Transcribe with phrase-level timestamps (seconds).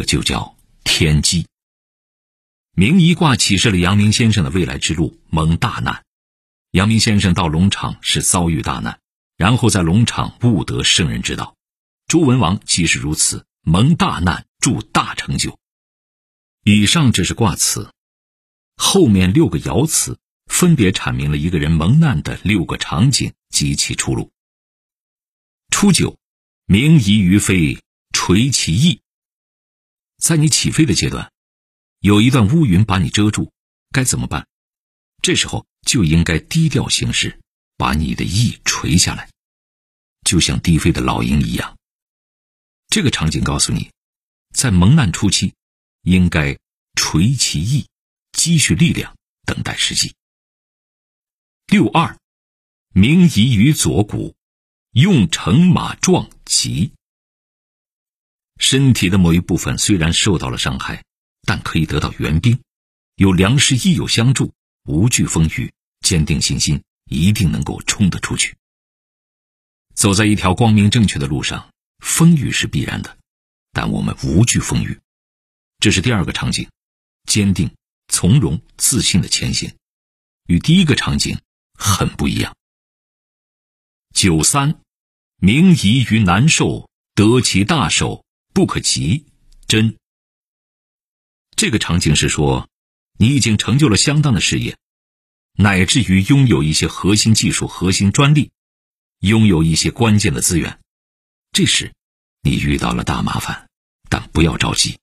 [0.00, 1.46] 这就叫天机。
[2.74, 6.06] 明夷卦启示了阳明先生的未来之路，蒙大难。
[6.70, 8.98] 阳明先生到龙场是遭遇大难，
[9.36, 11.54] 然后在龙场悟得圣人之道。
[12.06, 15.58] 周文王即是如此，蒙大难，铸大成就。
[16.64, 17.92] 以上这是卦辞，
[18.76, 24.32] 后面六个爻辞分别阐明了一个人蒙难的六个场景及其出路。
[25.68, 26.16] 初九，
[26.64, 27.78] 明夷于飞，
[28.14, 29.02] 垂其翼。
[30.20, 31.32] 在你起飞的阶段，
[32.00, 33.50] 有一段乌云把你遮住，
[33.90, 34.46] 该怎么办？
[35.22, 37.40] 这时候就应该低调行事，
[37.78, 39.30] 把你的翼垂下来，
[40.24, 41.78] 就像低飞的老鹰一样。
[42.88, 43.90] 这个场景告诉你，
[44.54, 45.54] 在蒙难初期，
[46.02, 46.58] 应该
[46.94, 47.88] 垂其翼，
[48.32, 49.16] 积蓄力量，
[49.46, 50.14] 等待时机。
[51.66, 52.18] 六二，
[52.92, 54.36] 鸣夷于左骨，
[54.92, 56.92] 用乘马壮吉。
[58.60, 61.02] 身体的某一部分虽然受到了伤害，
[61.42, 62.62] 但可以得到援兵，
[63.16, 64.52] 有良师益友相助。
[64.84, 68.56] 无惧风雨，坚定信心，一定能够冲得出去。
[69.94, 73.18] 走在一条光明正确的路上，风雨是必然的，
[73.72, 74.98] 但我们无惧风雨。
[75.78, 76.68] 这是第二个场景，
[77.24, 77.74] 坚定、
[78.08, 79.74] 从容、自信的前行，
[80.46, 81.38] 与第一个场景
[81.74, 82.56] 很不一样。
[84.14, 84.80] 九三，
[85.36, 89.26] 明夷于难受，得其大手，不可及。
[89.66, 89.96] 真。
[91.56, 92.68] 这个场景是说。
[93.22, 94.78] 你已经成就了相当的事业，
[95.52, 98.50] 乃至于拥有一些核心技术、核心专利，
[99.18, 100.80] 拥有一些关键的资源。
[101.52, 101.92] 这时，
[102.40, 103.68] 你遇到了大麻烦，
[104.08, 104.98] 但不要着急。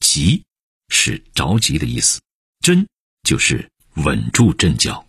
[0.00, 0.44] 急
[0.90, 2.20] 是着急的意思，
[2.60, 2.86] 真
[3.22, 5.08] 就是稳住阵脚。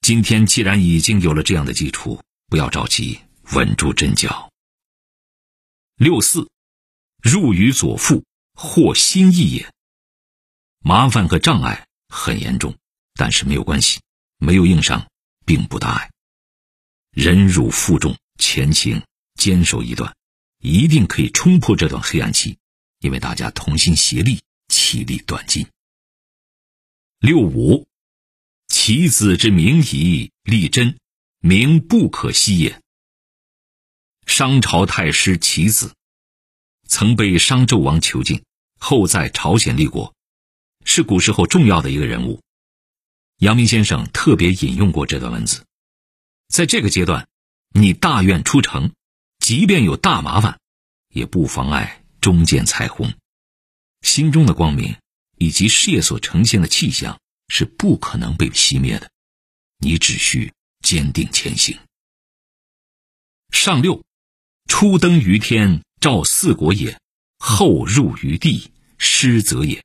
[0.00, 3.20] 今天既然已经有了这样的基础，不要着急，
[3.52, 4.51] 稳住阵脚。
[5.96, 6.50] 六四，
[7.22, 9.72] 入于左腹，或心意也。
[10.80, 12.76] 麻烦和障碍很严重，
[13.14, 14.00] 但是没有关系，
[14.38, 15.08] 没有硬伤，
[15.44, 16.10] 并不大碍。
[17.12, 19.02] 忍辱负重前行，
[19.34, 20.16] 坚守一段，
[20.58, 22.58] 一定可以冲破这段黑暗期，
[22.98, 25.66] 因为大家同心协力，气力断金。
[27.20, 27.86] 六五，
[28.66, 30.98] 其子之名矣，立真，
[31.38, 32.80] 名不可息也。
[34.26, 35.94] 商朝太师其子，
[36.86, 38.44] 曾被商纣王囚禁，
[38.78, 40.14] 后在朝鲜立国。
[40.84, 42.42] 是古时候重要的一个人物，
[43.38, 45.64] 阳明先生特别引用过这段文字。
[46.48, 47.28] 在这个阶段，
[47.72, 48.92] 你大愿出城，
[49.38, 50.58] 即便有大麻烦，
[51.08, 53.14] 也不妨碍中见彩虹。
[54.00, 54.96] 心中的光明
[55.38, 59.10] 以及事业所呈现的气象是不可能被熄灭的，
[59.78, 61.78] 你只需坚定前行。
[63.50, 64.02] 上六，
[64.74, 66.96] 初登于天，照四国也；
[67.38, 69.84] 后入于地，失则也。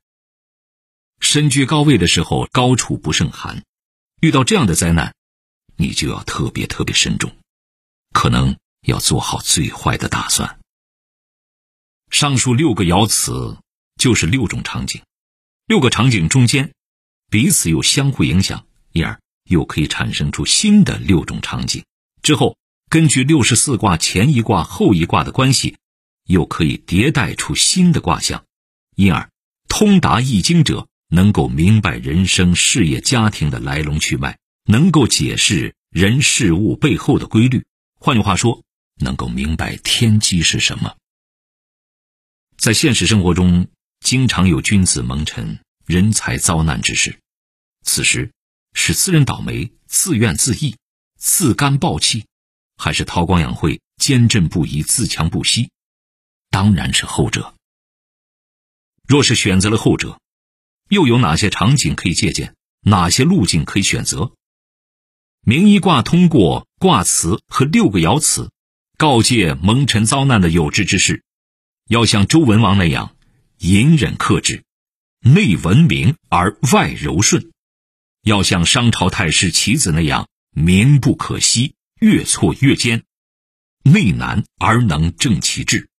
[1.19, 3.65] 身居高位的时候，高处不胜寒。
[4.21, 5.13] 遇到这样的灾难，
[5.75, 7.35] 你就要特别特别慎重，
[8.13, 10.57] 可能要做好最坏的打算。
[12.09, 13.57] 上述六个爻辞
[13.97, 15.03] 就是六种场景，
[15.65, 16.73] 六个场景中间
[17.29, 21.83] 彼此又相互影响，因而又可以产生出新的六种场景。
[22.23, 22.55] 之后
[22.89, 25.77] 根据六十四卦前一卦后一卦的关系，
[26.25, 28.45] 又可以迭代出新的卦象，
[28.95, 29.29] 因而
[29.67, 30.87] 通达易经者。
[31.09, 37.63] 能够明白人生、事业、家庭的来龙去脉，能够解释人事物背后的规律。
[37.97, 38.65] 换句话说，
[38.99, 40.97] 能够明白天机是什么。
[42.57, 43.69] 在现实生活中，
[44.01, 47.17] 经常有君子蒙尘、人才遭难之事，
[47.83, 48.33] 此时
[48.73, 50.75] 是自认倒霉、自怨自艾、
[51.17, 52.25] 自甘暴气，
[52.77, 55.71] 还是韬光养晦、坚贞不移、自强不息？
[56.49, 57.53] 当然是后者。
[59.07, 60.19] 若是选择了后者，
[60.89, 62.53] 又有哪些场景可以借鉴？
[62.81, 64.31] 哪些路径可以选择？
[65.41, 68.51] 名医卦通过卦辞和六个爻辞，
[68.97, 71.23] 告诫蒙尘遭难的有志之士，
[71.87, 73.15] 要像周文王那样
[73.59, 74.63] 隐忍克制，
[75.21, 77.49] 内文明而外柔顺；
[78.23, 83.03] 要像商朝太师棋子那样名不可惜，越挫越坚，
[83.83, 85.89] 内难而能正其志。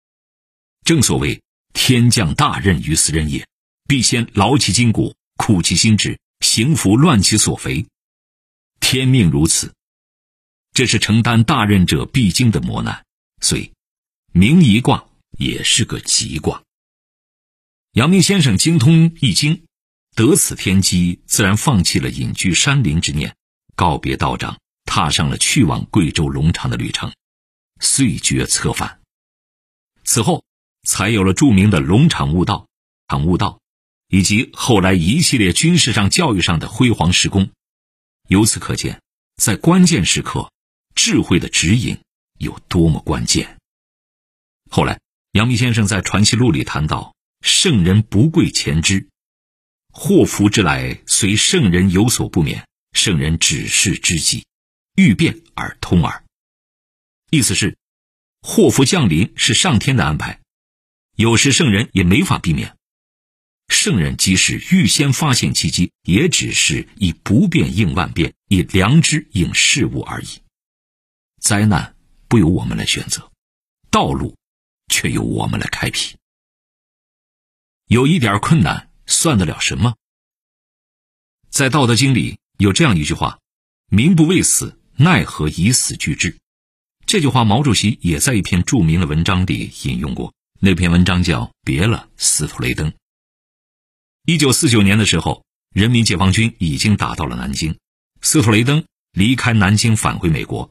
[0.83, 1.41] 正所谓
[1.73, 3.47] 天降大任于斯人也。
[3.87, 7.87] 必先劳其筋骨，苦其心志，行拂乱其所肥。
[8.79, 9.73] 天命如此，
[10.73, 13.03] 这是承担大任者必经的磨难。
[13.41, 13.73] 所以，
[14.31, 15.09] 明夷卦
[15.39, 16.61] 也是个吉卦。
[17.93, 19.65] 阳明先生精通易经，
[20.15, 23.35] 得此天机，自然放弃了隐居山林之念，
[23.75, 27.13] 告别道长，踏上了去往贵州龙场的旅程，
[27.79, 28.99] 遂决策反。
[30.03, 30.43] 此后。
[30.83, 32.67] 才有了著名的龙场悟道、
[33.09, 33.59] 场悟道，
[34.07, 37.51] 以及后来一系列军事上、教育上的辉煌时功。
[38.29, 39.01] 由此可见，
[39.35, 40.51] 在关键时刻，
[40.95, 41.99] 智慧的指引
[42.37, 43.57] 有多么关键。
[44.71, 45.01] 后来，
[45.33, 47.13] 阳明先生在《传习录》里谈到
[47.43, 49.09] ：“圣人不贵前知，
[49.91, 54.45] 祸福之来，虽圣人有所不免，圣人只是知己，
[54.99, 56.23] 欲变而通耳。”
[57.31, 57.77] 意思是，
[58.41, 60.41] 祸福降临是上天的安排，
[61.15, 62.75] 有时圣人也没法避免。
[63.67, 70.41] 圣人即使预先发现契机，也只是以不变应万变，以良知应事物而已。
[71.39, 71.95] 灾难
[72.27, 73.31] 不由我们来选择，
[73.91, 74.35] 道路
[74.87, 76.17] 却由我们来开辟。
[77.85, 79.95] 有一点困难，算得了什么？
[81.51, 83.39] 在《道德经》里有这样一句话
[83.91, 86.37] ：“民不畏死，奈何以死惧之？”
[87.07, 90.33] 这句话，毛主席也在一篇著名的文章里引用过。
[90.59, 92.91] 那篇文章叫《别了，斯图雷登》。
[94.25, 97.79] 一九四九年的时候，人民解放军已经打到了南京，
[98.21, 100.69] 斯图雷登离开南京返回美国。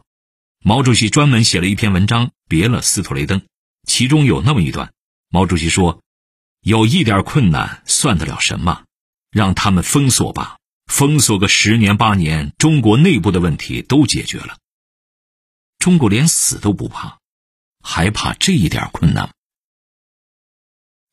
[0.63, 3.43] 毛主席专门写了一篇文章，别了斯图雷登，
[3.89, 4.93] 其中有那么一段，
[5.31, 6.03] 毛主席说
[6.61, 8.85] ：“有一点困难，算得了什么？
[9.31, 10.59] 让他们封锁吧，
[10.89, 14.59] 封锁个十年八年，中国内部的问题都解决了。
[15.79, 17.19] 中国连死都不怕，
[17.81, 19.33] 还怕这一点困难？”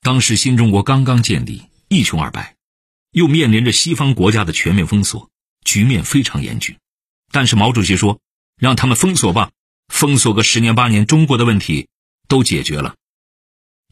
[0.02, 1.70] 当时新中国刚刚建立。
[1.88, 2.56] 一穷二白，
[3.12, 5.30] 又面临着西方国家的全面封锁，
[5.64, 6.80] 局面非常严峻。
[7.32, 8.20] 但是毛主席说
[8.58, 9.52] ：“让他们封锁吧，
[9.88, 11.90] 封锁个十年八年，中国的问题
[12.28, 12.96] 都解决了。”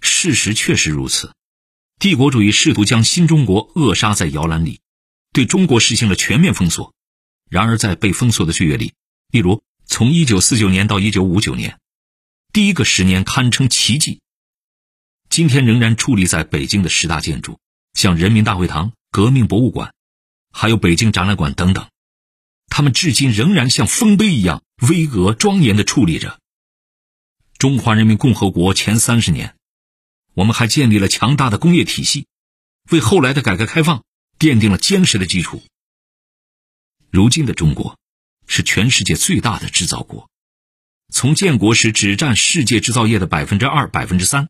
[0.02, 1.36] 事实确实如此，
[2.00, 4.82] 帝国主义试图将新中国扼杀在摇篮里，
[5.34, 6.94] 对中国实行了全面封锁。
[7.50, 8.94] 然而，在被封锁的岁月里，
[9.30, 11.80] 例如从一九四九年到一九五九年，
[12.54, 14.22] 第一个十年堪称奇迹。
[15.30, 17.60] 今天仍然矗立在北京的十大建筑。
[17.94, 19.94] 像人民大会堂、革命博物馆，
[20.52, 21.90] 还有北京展览馆等等，
[22.68, 26.40] 他们至今仍然像丰碑一样巍峨庄严的矗立着。
[27.60, 29.56] 中华人民共和国前三十年，
[30.34, 32.26] 我们还建立了强大的工业体系，
[32.90, 34.04] 为后来的改革开放
[34.40, 35.62] 奠定了坚实的基础。
[37.10, 37.98] 如今的中国，
[38.48, 40.30] 是全世界最大的制造国，
[41.12, 44.50] 从建国时只占世界制造业的百分之二、百分之三，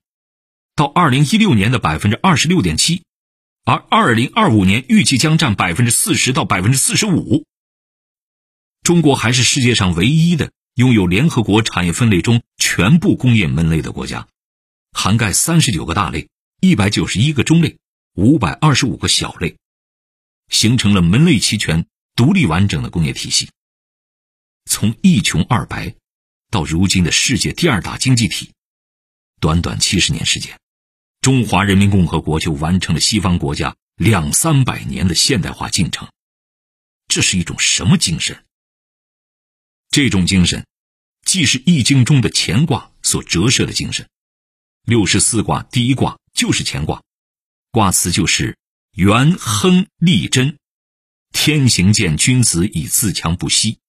[0.76, 3.04] 到二零一六年的百分之二十六点七。
[3.66, 7.46] 而二零二五年预计将占百分之四十到百分之四十五。
[8.82, 14.28] 中国还是世界上唯一的拥有联合国产业分类中全部工业门类的国家，
[14.92, 16.28] 涵盖三十九个大类、
[16.60, 17.78] 一百九十一个中类、
[18.16, 19.56] 五百二十五个小类，
[20.50, 23.50] 形成了门类齐全、独立完整的工业体系。
[24.66, 25.96] 从一穷二白，
[26.50, 28.52] 到如今的世界第二大经济体，
[29.40, 30.60] 短短七十年时间。
[31.22, 36.12] 中华人民共和国就完成了西方国家两三百年的现代化进程，
[37.08, 38.44] 这是一种什么精神？
[39.90, 40.66] 这种精神，
[41.26, 44.10] 既是《易经》中的乾卦所折射的精神，
[44.84, 47.02] 六十四卦第一卦就是乾卦，
[47.72, 48.58] 卦辞就是
[48.94, 50.60] “元亨利贞，
[51.32, 53.80] 天行健，君子以自强不息”。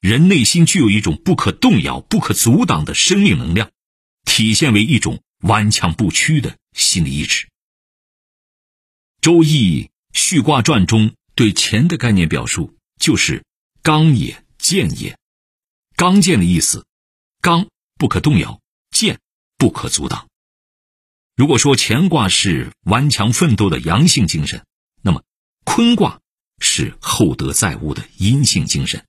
[0.00, 3.72] 人内心具有一种不可动摇、不可阻挡的生命能量，
[4.24, 6.56] 体现为一种顽强不屈的。
[6.72, 7.46] 心理意志，
[9.22, 13.44] 《周易·序卦传》中对乾的概念表述就是
[13.82, 15.18] “刚也，健也”。
[15.96, 16.86] 刚健的意思，
[17.40, 17.66] 刚
[17.96, 19.18] 不可动摇，健
[19.56, 20.28] 不可阻挡。
[21.36, 24.64] 如果说乾卦是顽强奋斗的阳性精神，
[25.02, 25.22] 那么
[25.64, 26.20] 坤卦
[26.58, 29.00] 是厚德载物的阴性精神。《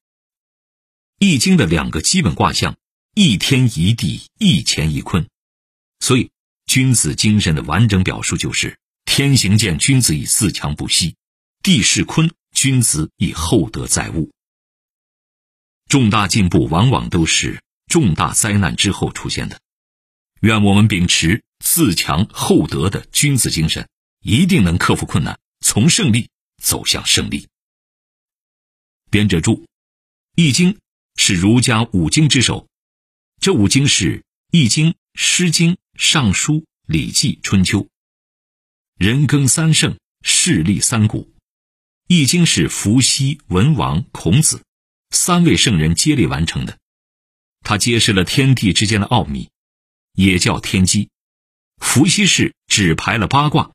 [1.18, 2.76] 易经》的两个基本卦象，
[3.16, 5.28] 一天一地，一乾一坤，
[6.00, 6.30] 所以。
[6.70, 11.16] 君子精神的完整表述就是“天行健，君子以自强不息；
[11.64, 14.34] 地势坤，君子以厚德载物。”
[15.88, 19.62] 重大进步往往都是重大灾难之后出现的。
[20.42, 23.88] 愿我们秉持自强厚德的君子精神，
[24.22, 26.30] 一定能克服困难，从胜利
[26.62, 27.48] 走向胜利。
[29.10, 29.64] 编者注：
[30.36, 30.74] 《易经》
[31.16, 32.68] 是儒家五经之首，
[33.40, 34.20] 这五经是
[34.52, 34.92] 《易经》。
[35.20, 36.54] 《诗经》《尚书》
[36.86, 37.80] 《礼记》《春秋》，
[39.00, 41.24] 人耕三圣，事立三古，
[42.06, 44.62] 《易经》是伏羲、文王、孔子
[45.10, 46.78] 三位圣人接力完成的。
[47.62, 49.50] 它揭示了天地之间的奥秘，
[50.18, 51.10] 也叫天机。
[51.78, 53.72] 伏羲氏只排了八卦，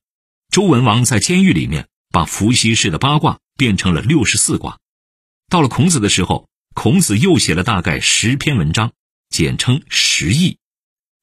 [0.50, 4.78] 周文王在监狱里面把伏羲氏的八卦变成了六十四卦。
[5.48, 8.92] 到了孔子的时候，孔子又写了大概十篇文章，
[9.28, 10.58] 简称十义。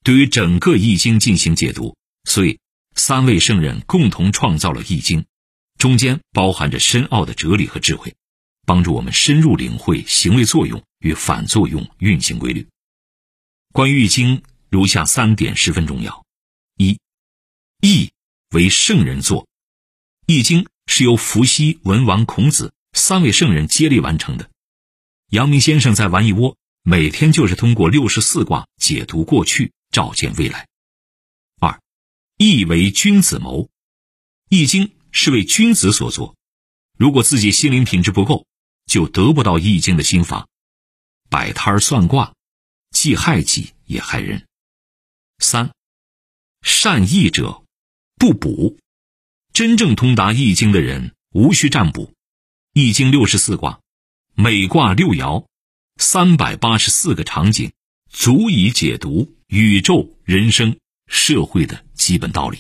[0.06, 2.60] 对于整个《易经》进行解读，所以
[2.96, 5.22] 三位圣人共同创造了《易经》，
[5.78, 8.16] 中间包含着深奥的哲理和智慧，
[8.66, 12.68] 帮助我们深入领会行为作用与反作用运行规律。
[13.74, 14.38] 关于《易经》，
[14.70, 16.24] 如下三点十分重要：
[16.78, 17.00] 一，
[17.82, 18.12] 易
[18.52, 19.44] 为圣人作，
[20.28, 24.50] 《易经》是由伏羲、文王、孔子三位圣人接力完成的。
[25.30, 30.68] 阳明先生在玩一窝，每天就是通过六十四卦解读过去，照见未来。
[31.60, 31.82] 二，
[32.38, 33.64] 易为君子谋，
[34.50, 36.36] 《易经》是为君子所作。
[36.98, 38.46] 如果自己心灵品质不够，
[38.86, 40.48] 就得不到《易经》的心法。
[41.30, 42.34] 摆摊算卦，
[42.92, 44.48] 既害己也害人。
[45.40, 45.72] 三，
[46.62, 47.64] 善易者
[48.18, 48.78] 不卜，
[49.54, 52.08] 真正通达《易经》的人无需占卜，
[52.74, 53.80] 《易经》六十四卦。
[54.36, 55.46] 每卦六爻，
[55.98, 57.72] 三百八十四个场景，
[58.10, 60.78] 足以解读宇宙、人生、
[61.08, 62.60] 社会的基本道理。